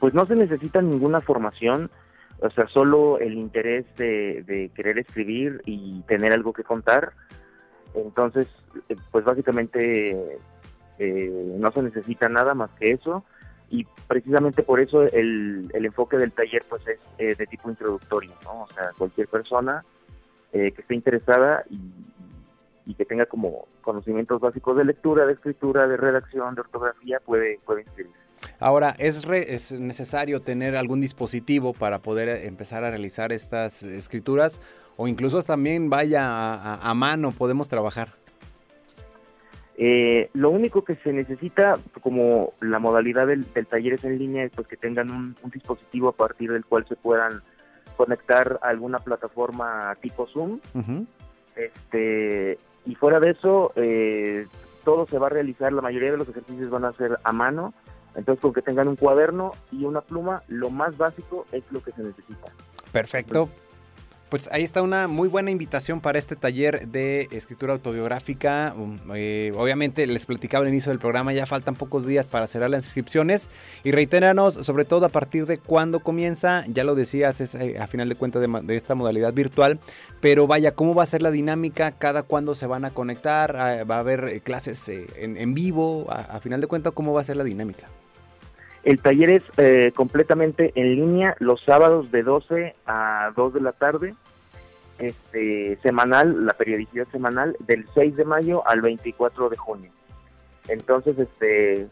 [0.00, 1.90] Pues no se necesita ninguna formación
[2.40, 7.12] o sea, solo el interés de, querer escribir y tener algo que contar.
[7.94, 8.48] Entonces,
[9.10, 10.36] pues básicamente
[10.98, 13.24] eh, no se necesita nada más que eso
[13.70, 18.32] y precisamente por eso el, el enfoque del taller pues es eh, de tipo introductorio,
[18.44, 18.62] ¿no?
[18.62, 19.84] O sea, cualquier persona
[20.52, 21.80] eh, que esté interesada y,
[22.86, 27.58] y, que tenga como conocimientos básicos de lectura, de escritura, de redacción, de ortografía puede,
[27.66, 28.27] puede inscribirse.
[28.60, 34.60] Ahora, ¿es, re, ¿es, necesario tener algún dispositivo para poder empezar a realizar estas escrituras?
[34.96, 38.08] O incluso también vaya a, a, a mano, podemos trabajar.
[39.80, 44.42] Eh, lo único que se necesita, como la modalidad del, del taller es en línea,
[44.42, 47.42] es pues que tengan un, un, dispositivo a partir del cual se puedan
[47.96, 50.58] conectar a alguna plataforma tipo Zoom.
[50.74, 51.06] Uh -huh.
[51.54, 54.46] este, y fuera de eso, eh,
[54.84, 57.72] todo se va a realizar, la mayoría de los ejercicios van a ser a mano.
[58.18, 61.92] Entonces, con que tengan un cuaderno y una pluma, lo más básico es lo que
[61.92, 62.48] se necesita.
[62.90, 63.48] Perfecto.
[64.28, 68.74] Pues ahí está una muy buena invitación para este taller de escritura autobiográfica.
[68.76, 72.68] Um, eh, obviamente les platicaba al inicio del programa, ya faltan pocos días para cerrar
[72.68, 73.48] las inscripciones
[73.84, 77.86] y reitéranos sobre todo a partir de cuándo comienza, ya lo decías, es eh, a
[77.86, 79.80] final de cuentas de, de, esta modalidad virtual,
[80.20, 81.92] pero vaya, ¿cómo va a ser la dinámica?
[81.92, 83.56] ¿Cada cuándo se van a conectar?
[83.56, 86.04] Ah, ¿Va a haber eh, clases en, en, vivo?
[86.10, 87.86] A, a, final de cuentas, ¿cómo va a ser la dinámica?
[88.88, 93.72] El taller es eh, completamente en línea los sábados de 12 a 2 de la
[93.72, 94.14] tarde,
[94.98, 99.90] este, semanal, la periodicidad semanal, del 6 de mayo al 24 de junio.
[100.68, 101.86] Entonces, este,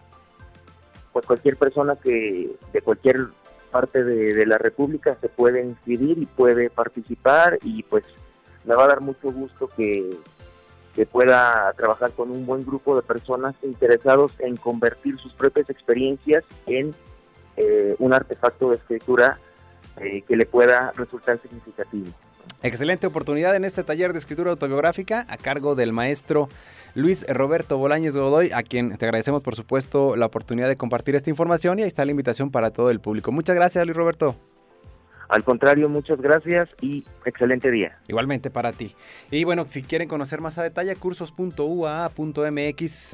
[1.13, 3.27] pues cualquier persona que de cualquier
[3.71, 8.05] parte de, de la República se puede inscribir y puede participar y pues
[8.65, 10.17] me va a dar mucho gusto que,
[10.97, 16.43] que pueda trabajar con un buen grupo de personas interesados en convertir sus propias experiencias
[16.67, 16.95] en
[17.59, 19.39] eh, un artefacto de escritura
[20.01, 22.07] eh, que le pueda resultar significativo.
[22.63, 26.49] Excelente oportunidad en este taller de escritura autobiográfica a cargo del maestro
[26.95, 31.29] Luis Roberto Bolañez Godoy, a quien te agradecemos por supuesto la oportunidad de compartir esta
[31.29, 33.33] información y ahí está la invitación para todo el público.
[33.33, 34.35] Muchas gracias Luis Roberto.
[35.29, 37.99] Al contrario, muchas gracias y excelente día.
[38.09, 38.95] Igualmente para ti.
[39.31, 42.15] Y bueno, si quieren conocer más a detalle, cursos.ua.mx,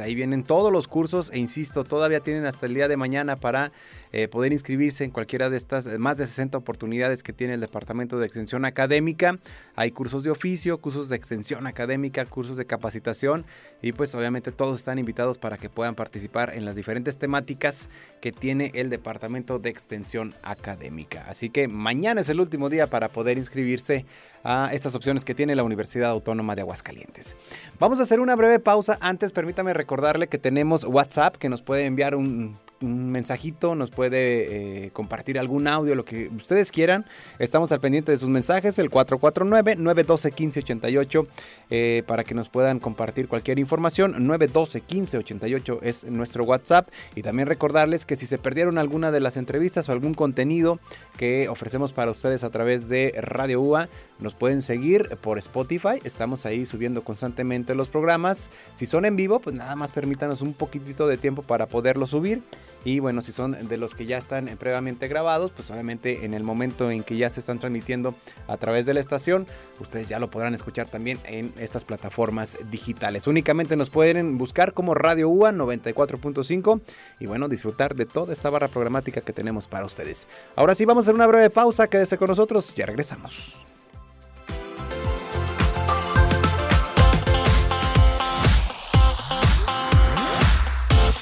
[0.01, 3.73] ahí vienen todos los cursos e insisto, todavía tienen hasta el día de mañana para
[4.13, 7.61] eh, poder inscribirse en cualquiera de estas eh, más de 60 oportunidades que tiene el
[7.61, 9.39] Departamento de Extensión Académica.
[9.75, 13.47] Hay cursos de oficio, cursos de extensión académica, cursos de capacitación
[13.81, 17.89] y pues obviamente todos están invitados para que puedan participar en las diferentes temáticas
[18.21, 21.25] que tiene el Departamento de Extensión Académica.
[21.29, 24.05] Así que mañana es el último día para poder inscribirse
[24.43, 27.37] a estas opciones que tiene la Universidad Autónoma de Aguascalientes.
[27.79, 28.99] Vamos a hacer una breve pausa.
[29.01, 34.87] Antes permítame recordarle que tenemos WhatsApp que nos puede enviar un un mensajito, nos puede
[34.87, 37.07] eh, compartir algún audio, lo que ustedes quieran.
[37.39, 41.27] Estamos al pendiente de sus mensajes, el 449-912-1588,
[41.71, 44.29] eh, para que nos puedan compartir cualquier información.
[44.29, 46.91] 912-1588 es nuestro WhatsApp.
[47.15, 50.81] Y también recordarles que si se perdieron alguna de las entrevistas o algún contenido
[51.17, 53.89] que ofrecemos para ustedes a través de Radio UA,
[54.19, 56.01] nos pueden seguir por Spotify.
[56.05, 58.51] Estamos ahí subiendo constantemente los programas.
[58.75, 62.43] Si son en vivo, pues nada más permítanos un poquitito de tiempo para poderlo subir.
[62.85, 66.43] Y bueno, si son de los que ya están previamente grabados, pues obviamente en el
[66.43, 68.15] momento en que ya se están transmitiendo
[68.49, 69.47] a través de la estación,
[69.79, 73.29] ustedes ya lo podrán escuchar también en estas plataformas digitales.
[73.29, 76.81] Únicamente nos pueden buscar como Radio UA 94.5
[77.21, 80.27] y bueno, disfrutar de toda esta barra programática que tenemos para ustedes.
[80.57, 83.57] Ahora sí, vamos a hacer una breve pausa, quédese con nosotros, ya regresamos.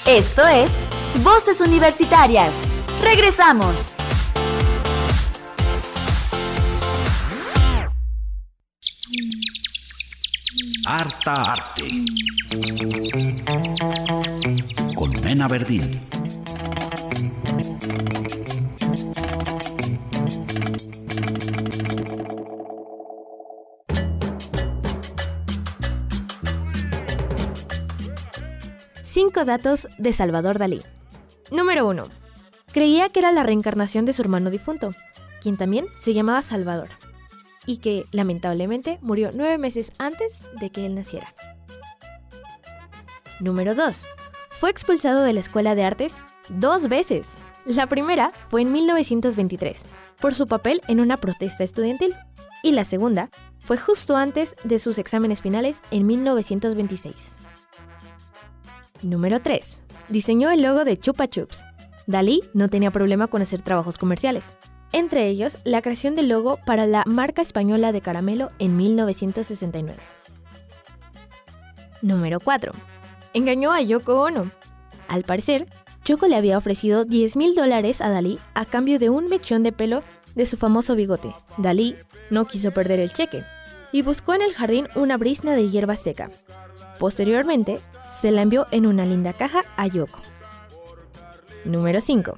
[0.06, 0.70] Esto es
[1.22, 2.52] Voces Universitarias.
[3.00, 3.94] Regresamos.
[10.86, 11.84] Harta Arte.
[14.96, 16.00] Con Mena Verdín.
[29.22, 30.80] Cinco datos de Salvador Dalí.
[31.50, 32.04] Número 1.
[32.72, 34.94] Creía que era la reencarnación de su hermano difunto,
[35.42, 36.88] quien también se llamaba Salvador,
[37.66, 41.34] y que, lamentablemente, murió nueve meses antes de que él naciera.
[43.40, 44.06] Número 2.
[44.52, 46.14] Fue expulsado de la Escuela de Artes
[46.48, 47.26] dos veces.
[47.66, 49.82] La primera fue en 1923,
[50.18, 52.16] por su papel en una protesta estudiantil,
[52.62, 57.39] y la segunda fue justo antes de sus exámenes finales en 1926.
[59.03, 59.80] Número 3
[60.11, 61.64] diseñó el logo de Chupa Chups.
[62.07, 64.51] Dalí no tenía problema con hacer trabajos comerciales,
[64.92, 69.98] entre ellos la creación del logo para la marca española de caramelo en 1969.
[72.03, 72.72] Número 4.
[73.34, 74.51] Engañó a Yoko Ono.
[75.09, 75.66] Al parecer,
[76.05, 79.72] Yoko le había ofrecido 10 mil dólares a Dalí a cambio de un mechón de
[79.72, 80.03] pelo
[80.34, 81.34] de su famoso bigote.
[81.57, 81.94] Dalí
[82.30, 83.44] no quiso perder el cheque
[83.92, 86.30] y buscó en el jardín una brisna de hierba seca.
[87.01, 87.80] Posteriormente,
[88.20, 90.18] se la envió en una linda caja a Yoko.
[91.64, 92.36] Número 5.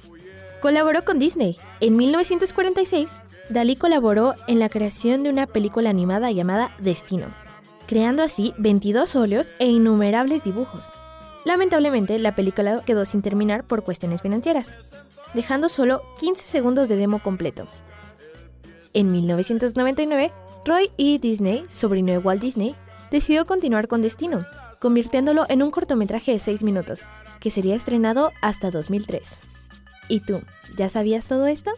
[0.61, 1.57] Colaboró con Disney.
[1.81, 3.11] En 1946,
[3.49, 7.27] Dalí colaboró en la creación de una película animada llamada Destino,
[7.87, 10.89] creando así 22 óleos e innumerables dibujos.
[11.43, 14.77] Lamentablemente, la película quedó sin terminar por cuestiones financieras,
[15.33, 17.67] dejando solo 15 segundos de demo completo.
[18.93, 20.31] En 1999,
[20.63, 21.19] Roy E.
[21.19, 22.77] Disney, sobrino de Walt Disney,
[23.13, 24.43] decidió continuar con Destino,
[24.79, 27.03] convirtiéndolo en un cortometraje de 6 minutos,
[27.39, 29.39] que sería estrenado hasta 2003.
[30.09, 30.41] ¿Y tú,
[30.75, 31.71] ya sabías todo esto?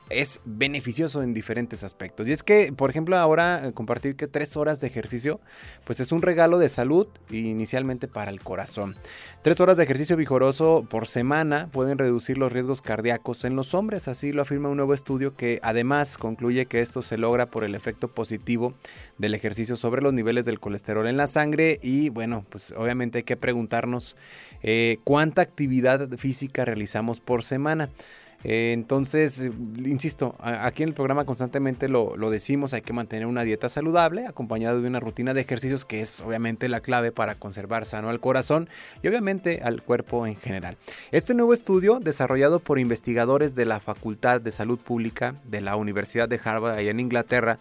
[0.09, 2.27] es beneficioso en diferentes aspectos.
[2.27, 5.39] Y es que, por ejemplo, ahora eh, compartir que tres horas de ejercicio,
[5.83, 8.95] pues es un regalo de salud inicialmente para el corazón.
[9.41, 14.07] Tres horas de ejercicio vigoroso por semana pueden reducir los riesgos cardíacos en los hombres,
[14.07, 17.75] así lo afirma un nuevo estudio que además concluye que esto se logra por el
[17.75, 18.73] efecto positivo
[19.17, 23.23] del ejercicio sobre los niveles del colesterol en la sangre y bueno, pues obviamente hay
[23.23, 24.15] que preguntarnos
[24.63, 27.89] eh, cuánta actividad física realizamos por semana.
[28.43, 29.49] Eh, entonces,
[29.83, 34.79] insisto, aquí en el programa constantemente lo, decimos, hay que mantener una dieta saludable acompañada
[34.79, 38.69] de una rutina de ejercicios que es obviamente la clave para conservar sano al corazón
[39.01, 40.77] y obviamente al cuerpo en general.
[41.11, 46.29] Este nuevo estudio, desarrollado por investigadores de la Facultad de Salud Pública de la Universidad
[46.29, 47.57] de Harvard, allá en Inglaterra,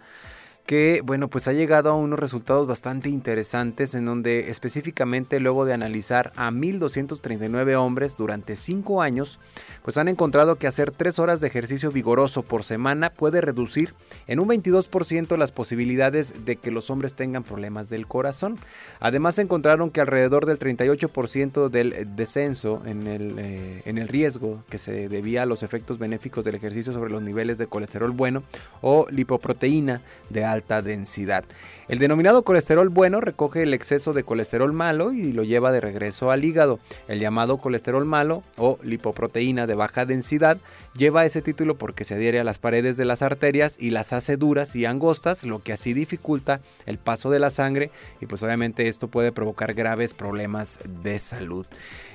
[0.67, 5.73] que bueno pues ha llegado a unos resultados bastante interesantes en donde específicamente luego de
[5.73, 9.39] analizar a 1239 hombres durante 5 años
[9.87, 13.95] pues han encontrado que hacer 3 horas de ejercicio vigoroso por semana puede reducir
[14.27, 18.59] en un 22% las posibilidades de que los hombres tengan problemas del corazón.
[18.99, 24.79] Además encontraron que alrededor del 38% del descenso en el, eh, en el riesgo que
[24.79, 28.43] se debía a los efectos benéficos del ejercicio sobre los niveles de colesterol bueno
[28.81, 31.45] o lipoproteína de alta densidad.
[31.89, 36.33] El denominado colesterol bueno recoge el exceso de colesterol malo y lo lleva de regreso
[36.33, 36.81] al hígado.
[37.07, 40.59] El llamado colesterol malo o lipoproteína de baja densidad
[40.99, 44.37] lleva ese título porque se adhiere a las paredes de las arterias y las hace
[44.37, 48.89] duras y angostas, lo que así dificulta el paso de la sangre y pues obviamente
[48.89, 51.67] esto puede provocar graves problemas de salud.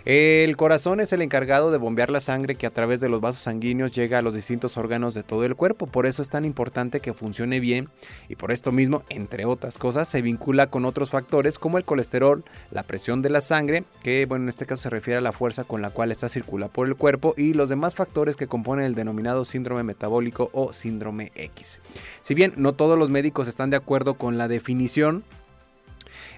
[0.04, 3.44] El corazón es el encargado de bombear la sangre que a través de los vasos
[3.44, 7.02] sanguíneos llega a los distintos órganos de todo el cuerpo, por eso es tan importante
[7.02, 7.88] que funcione bien
[8.28, 12.44] y por esto mismo, entre otras cosas, se vincula con otros factores como el colesterol,
[12.72, 15.66] la presión de la sangre, que bueno, en este caso se refiere a la fuerza
[15.66, 18.96] con la cual esta circula por el cuerpo y los demás factores que componen el
[18.96, 21.80] denominado síndrome metabólico o síndrome X.
[22.22, 25.24] Si bien no todos los médicos están de acuerdo con la definición,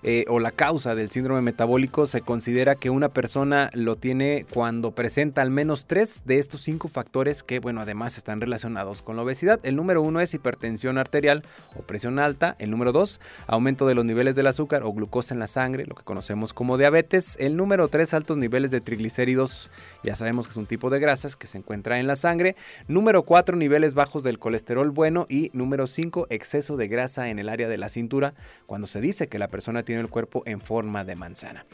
[0.04, 4.92] eh, o la causa del síndrome metabólico, se considera que una persona lo tiene cuando
[4.92, 9.24] presenta al menos tres de estos cinco factores que, bueno, además están relacionados con la
[9.24, 9.60] obesidad.
[9.64, 11.44] El número uno es hipertensión arterial
[11.76, 12.56] o presión alta.
[12.60, 15.96] El número dos, aumento de los niveles del azúcar o glucosa en la sangre, lo
[15.96, 17.38] que conocemos como diabetes.
[17.40, 19.72] El número tres, altos niveles de triglicéridos,
[20.04, 22.56] ya sabemos que es un tipo de grasas que se encuentra en la sangre.
[22.88, 25.26] Número cuatro, niveles bajos del colesterol bueno.
[25.30, 28.34] Y número cinco, exceso de grasa en el área de la cintura,
[28.66, 31.66] cuando se dice que la persona tiene el cuerpo en forma de manzana.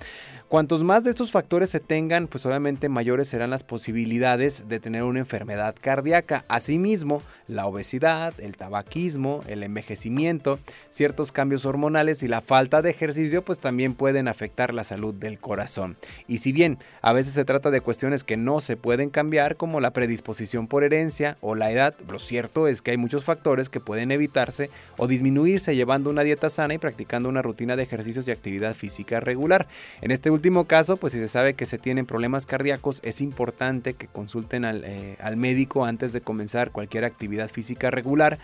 [0.50, 5.04] Cuantos más de estos factores se tengan, pues obviamente mayores serán las posibilidades de tener
[5.04, 6.44] una enfermedad cardíaca.
[6.48, 10.58] Asimismo, la obesidad, el tabaquismo, el envejecimiento,
[10.90, 15.38] ciertos cambios hormonales y la falta de ejercicio, pues también pueden afectar la salud del
[15.38, 15.98] corazón.
[16.28, 19.80] Y si bien a veces se trata de cuestiones que no se pueden cambiar, como
[19.80, 23.82] la predisposición por herencia o la edad, lo cierto es que hay muchos factores que
[23.82, 28.32] pueden evitarse o disminuirse llevando una dieta sana y practicando una rutina de ejercicio y
[28.32, 29.68] actividad física regular.
[30.02, 33.94] En este último caso, pues si se sabe que se tienen problemas cardíacos, es importante
[33.94, 38.40] que consulten al, eh, al médico antes de comenzar cualquier actividad física regular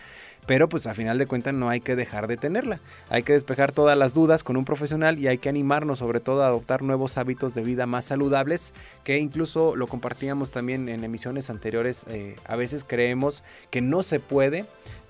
[0.46, 2.80] pero pues a final de cuentas no hay que dejar de tenerla.
[3.10, 6.44] Hay que despejar todas las dudas con un profesional y hay que animarnos sobre todo
[6.44, 11.50] a adoptar nuevos hábitos de vida más saludables que incluso lo compartíamos también en emisiones
[11.50, 12.06] anteriores.
[12.10, 14.66] Eh, a veces creemos que no se puede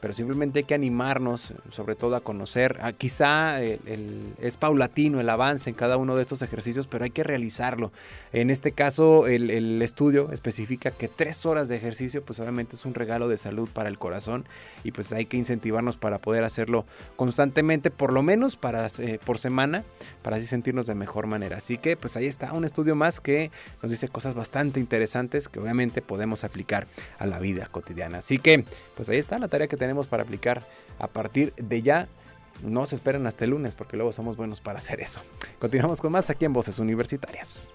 [0.06, 2.78] pero simplemente hay que animarnos, sobre todo a conocer.
[2.84, 7.24] Ah, quizá es paulatino el avance en cada uno de estos ejercicios, pero hay que
[7.24, 7.92] realizarlo.
[8.32, 12.94] En este caso, el, estudio especifica que tres horas de ejercicio, pues obviamente es un
[12.94, 14.46] regalo de salud para el corazón
[14.84, 16.86] y pues hay que incentivarnos para poder hacerlo
[17.16, 19.84] constantemente, por lo menos para, eh, por semana,
[20.22, 21.58] para así sentirnos de mejor manera.
[21.58, 23.50] Así que pues ahí está un estudio más que
[23.82, 26.86] nos dice cosas bastante interesantes que obviamente podemos aplicar
[27.18, 28.20] a la vida cotidiana.
[28.20, 29.78] Así que pues ahí está la tarea que
[30.08, 30.64] para aplicar
[31.00, 32.08] a partir de ya.
[32.64, 35.22] No se esperen hasta el lunes porque luego somos buenos para hacer eso.
[35.60, 37.72] Continuamos con más aquí en Voces Universitarias.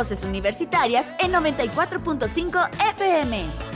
[0.00, 3.69] Voces Universitarias en 94.5 FM.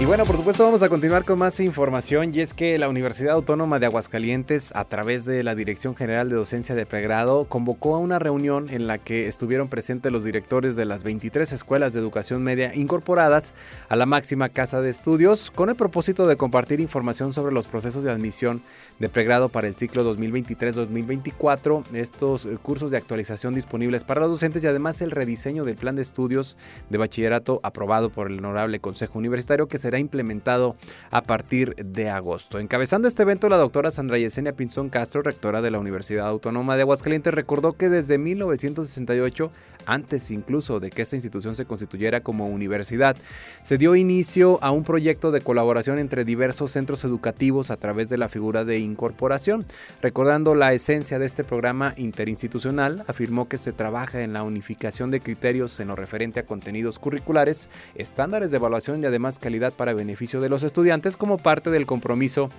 [0.00, 3.34] Y bueno, por supuesto vamos a continuar con más información y es que la Universidad
[3.34, 8.00] Autónoma de Aguascalientes a través de la Dirección General de Docencia de Pregrado convocó a
[8.00, 12.42] una reunión en la que estuvieron presentes los directores de las 23 escuelas de educación
[12.42, 13.54] media incorporadas
[13.88, 18.02] a la máxima casa de estudios con el propósito de compartir información sobre los procesos
[18.02, 18.62] de admisión
[18.98, 24.64] de pregrado para el ciclo 2023-2024, estos eh, cursos de actualización disponibles para los docentes
[24.64, 26.56] y además el rediseño del plan de estudios
[26.90, 30.76] de bachillerato aprobado por el Honorable Consejo Universitario que será implementado
[31.10, 32.58] a partir de agosto.
[32.58, 36.82] Encabezando este evento, la doctora Sandra Yesenia Pinzón Castro, rectora de la Universidad Autónoma de
[36.82, 39.50] Aguascalientes, recordó que desde 1968,
[39.86, 43.16] antes incluso de que esta institución se constituyera como universidad,
[43.62, 48.18] se dio inicio a un proyecto de colaboración entre diversos centros educativos a través de
[48.18, 49.64] la figura de incorporación.
[50.02, 55.20] Recordando la esencia de este programa interinstitucional, afirmó que se trabaja en la unificación de
[55.20, 60.40] criterios en lo referente a contenidos curriculares, estándares de evaluación y además calidad para beneficio
[60.40, 62.50] de los estudiantes como parte del compromiso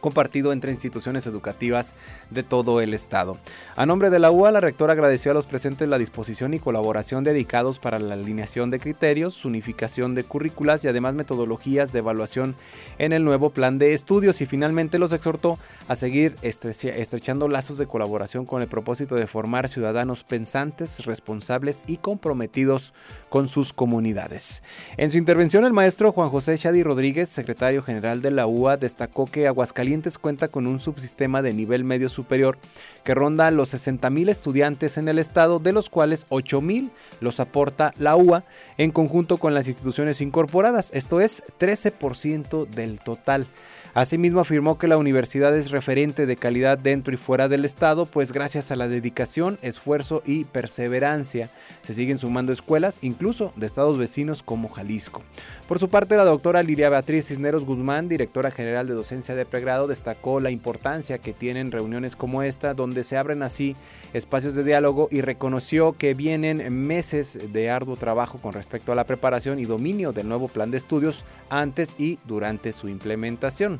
[0.00, 1.94] compartido entre instituciones educativas
[2.30, 3.38] de todo el estado.
[3.76, 7.24] A nombre de la UA, la rectora agradeció a los presentes la disposición y colaboración
[7.24, 12.56] dedicados para la alineación de criterios, unificación de currículas y además metodologías de evaluación
[12.98, 17.86] en el nuevo plan de estudios y finalmente los exhortó a seguir estrechando lazos de
[17.86, 22.94] colaboración con el propósito de formar ciudadanos pensantes, responsables y comprometidos
[23.28, 24.62] con sus comunidades.
[24.96, 29.26] En su intervención, el maestro Juan José Shadi Rodríguez, secretario general de la UA, destacó
[29.26, 29.89] que Aguascalientes
[30.20, 32.58] cuenta con un subsistema de nivel medio superior
[33.04, 38.16] que ronda los 60.000 estudiantes en el estado, de los cuales 8.000 los aporta la
[38.16, 38.44] UA
[38.78, 43.46] en conjunto con las instituciones incorporadas, esto es 13% del total.
[43.92, 48.30] Asimismo afirmó que la universidad es referente de calidad dentro y fuera del estado, pues
[48.32, 51.50] gracias a la dedicación, esfuerzo y perseverancia
[51.82, 55.22] se siguen sumando escuelas, incluso de estados vecinos como Jalisco.
[55.66, 59.88] Por su parte, la doctora Liria Beatriz Cisneros Guzmán, directora general de docencia de pregrado,
[59.88, 63.74] destacó la importancia que tienen reuniones como esta, donde se abren así
[64.12, 69.04] espacios de diálogo y reconoció que vienen meses de arduo trabajo con respecto a la
[69.04, 73.79] preparación y dominio del nuevo plan de estudios antes y durante su implementación.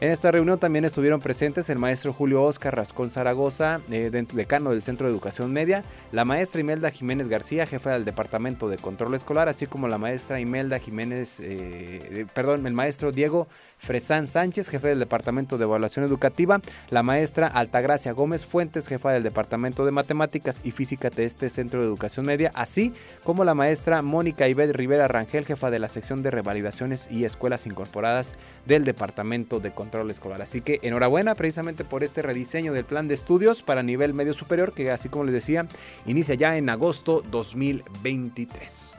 [0.00, 4.80] En esta reunión también estuvieron presentes el maestro Julio Oscar Rascón Zaragoza, eh, decano del
[4.80, 5.82] Centro de Educación Media,
[6.12, 10.38] la maestra Imelda Jiménez García, jefa del Departamento de Control Escolar, así como la maestra
[10.38, 16.60] Imelda Jiménez, eh, perdón, el maestro Diego Fresán Sánchez, jefe del Departamento de Evaluación Educativa,
[16.90, 21.80] la maestra Altagracia Gómez Fuentes, jefa del Departamento de Matemáticas y Física de este Centro
[21.80, 22.94] de Educación Media, así
[23.24, 27.66] como la maestra Mónica Ibed Rivera Rangel, jefa de la sección de revalidaciones y escuelas
[27.66, 30.42] incorporadas del Departamento de Control control escolar.
[30.42, 34.72] Así que enhorabuena precisamente por este rediseño del plan de estudios para nivel medio superior
[34.72, 35.66] que así como les decía
[36.06, 38.96] inicia ya en agosto 2023.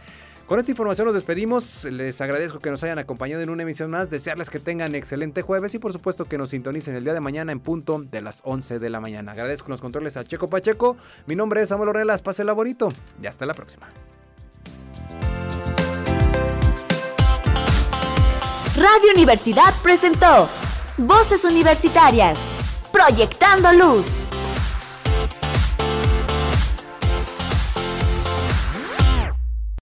[0.48, 1.84] Con esta información nos despedimos.
[1.84, 4.10] Les agradezco que nos hayan acompañado en una emisión más.
[4.10, 7.52] Desearles que tengan excelente jueves y por supuesto que nos sintonicen el día de mañana
[7.52, 9.34] en punto de las 11 de la mañana.
[9.34, 10.98] Agradezco los controles a Checo Pacheco.
[11.28, 12.24] Mi nombre es Samuel Ornelas.
[12.24, 13.88] Pásela bonito y hasta la próxima.
[18.76, 20.48] Radio Universidad presentó
[21.08, 22.38] Voces Universitarias,
[22.92, 24.18] Proyectando Luz.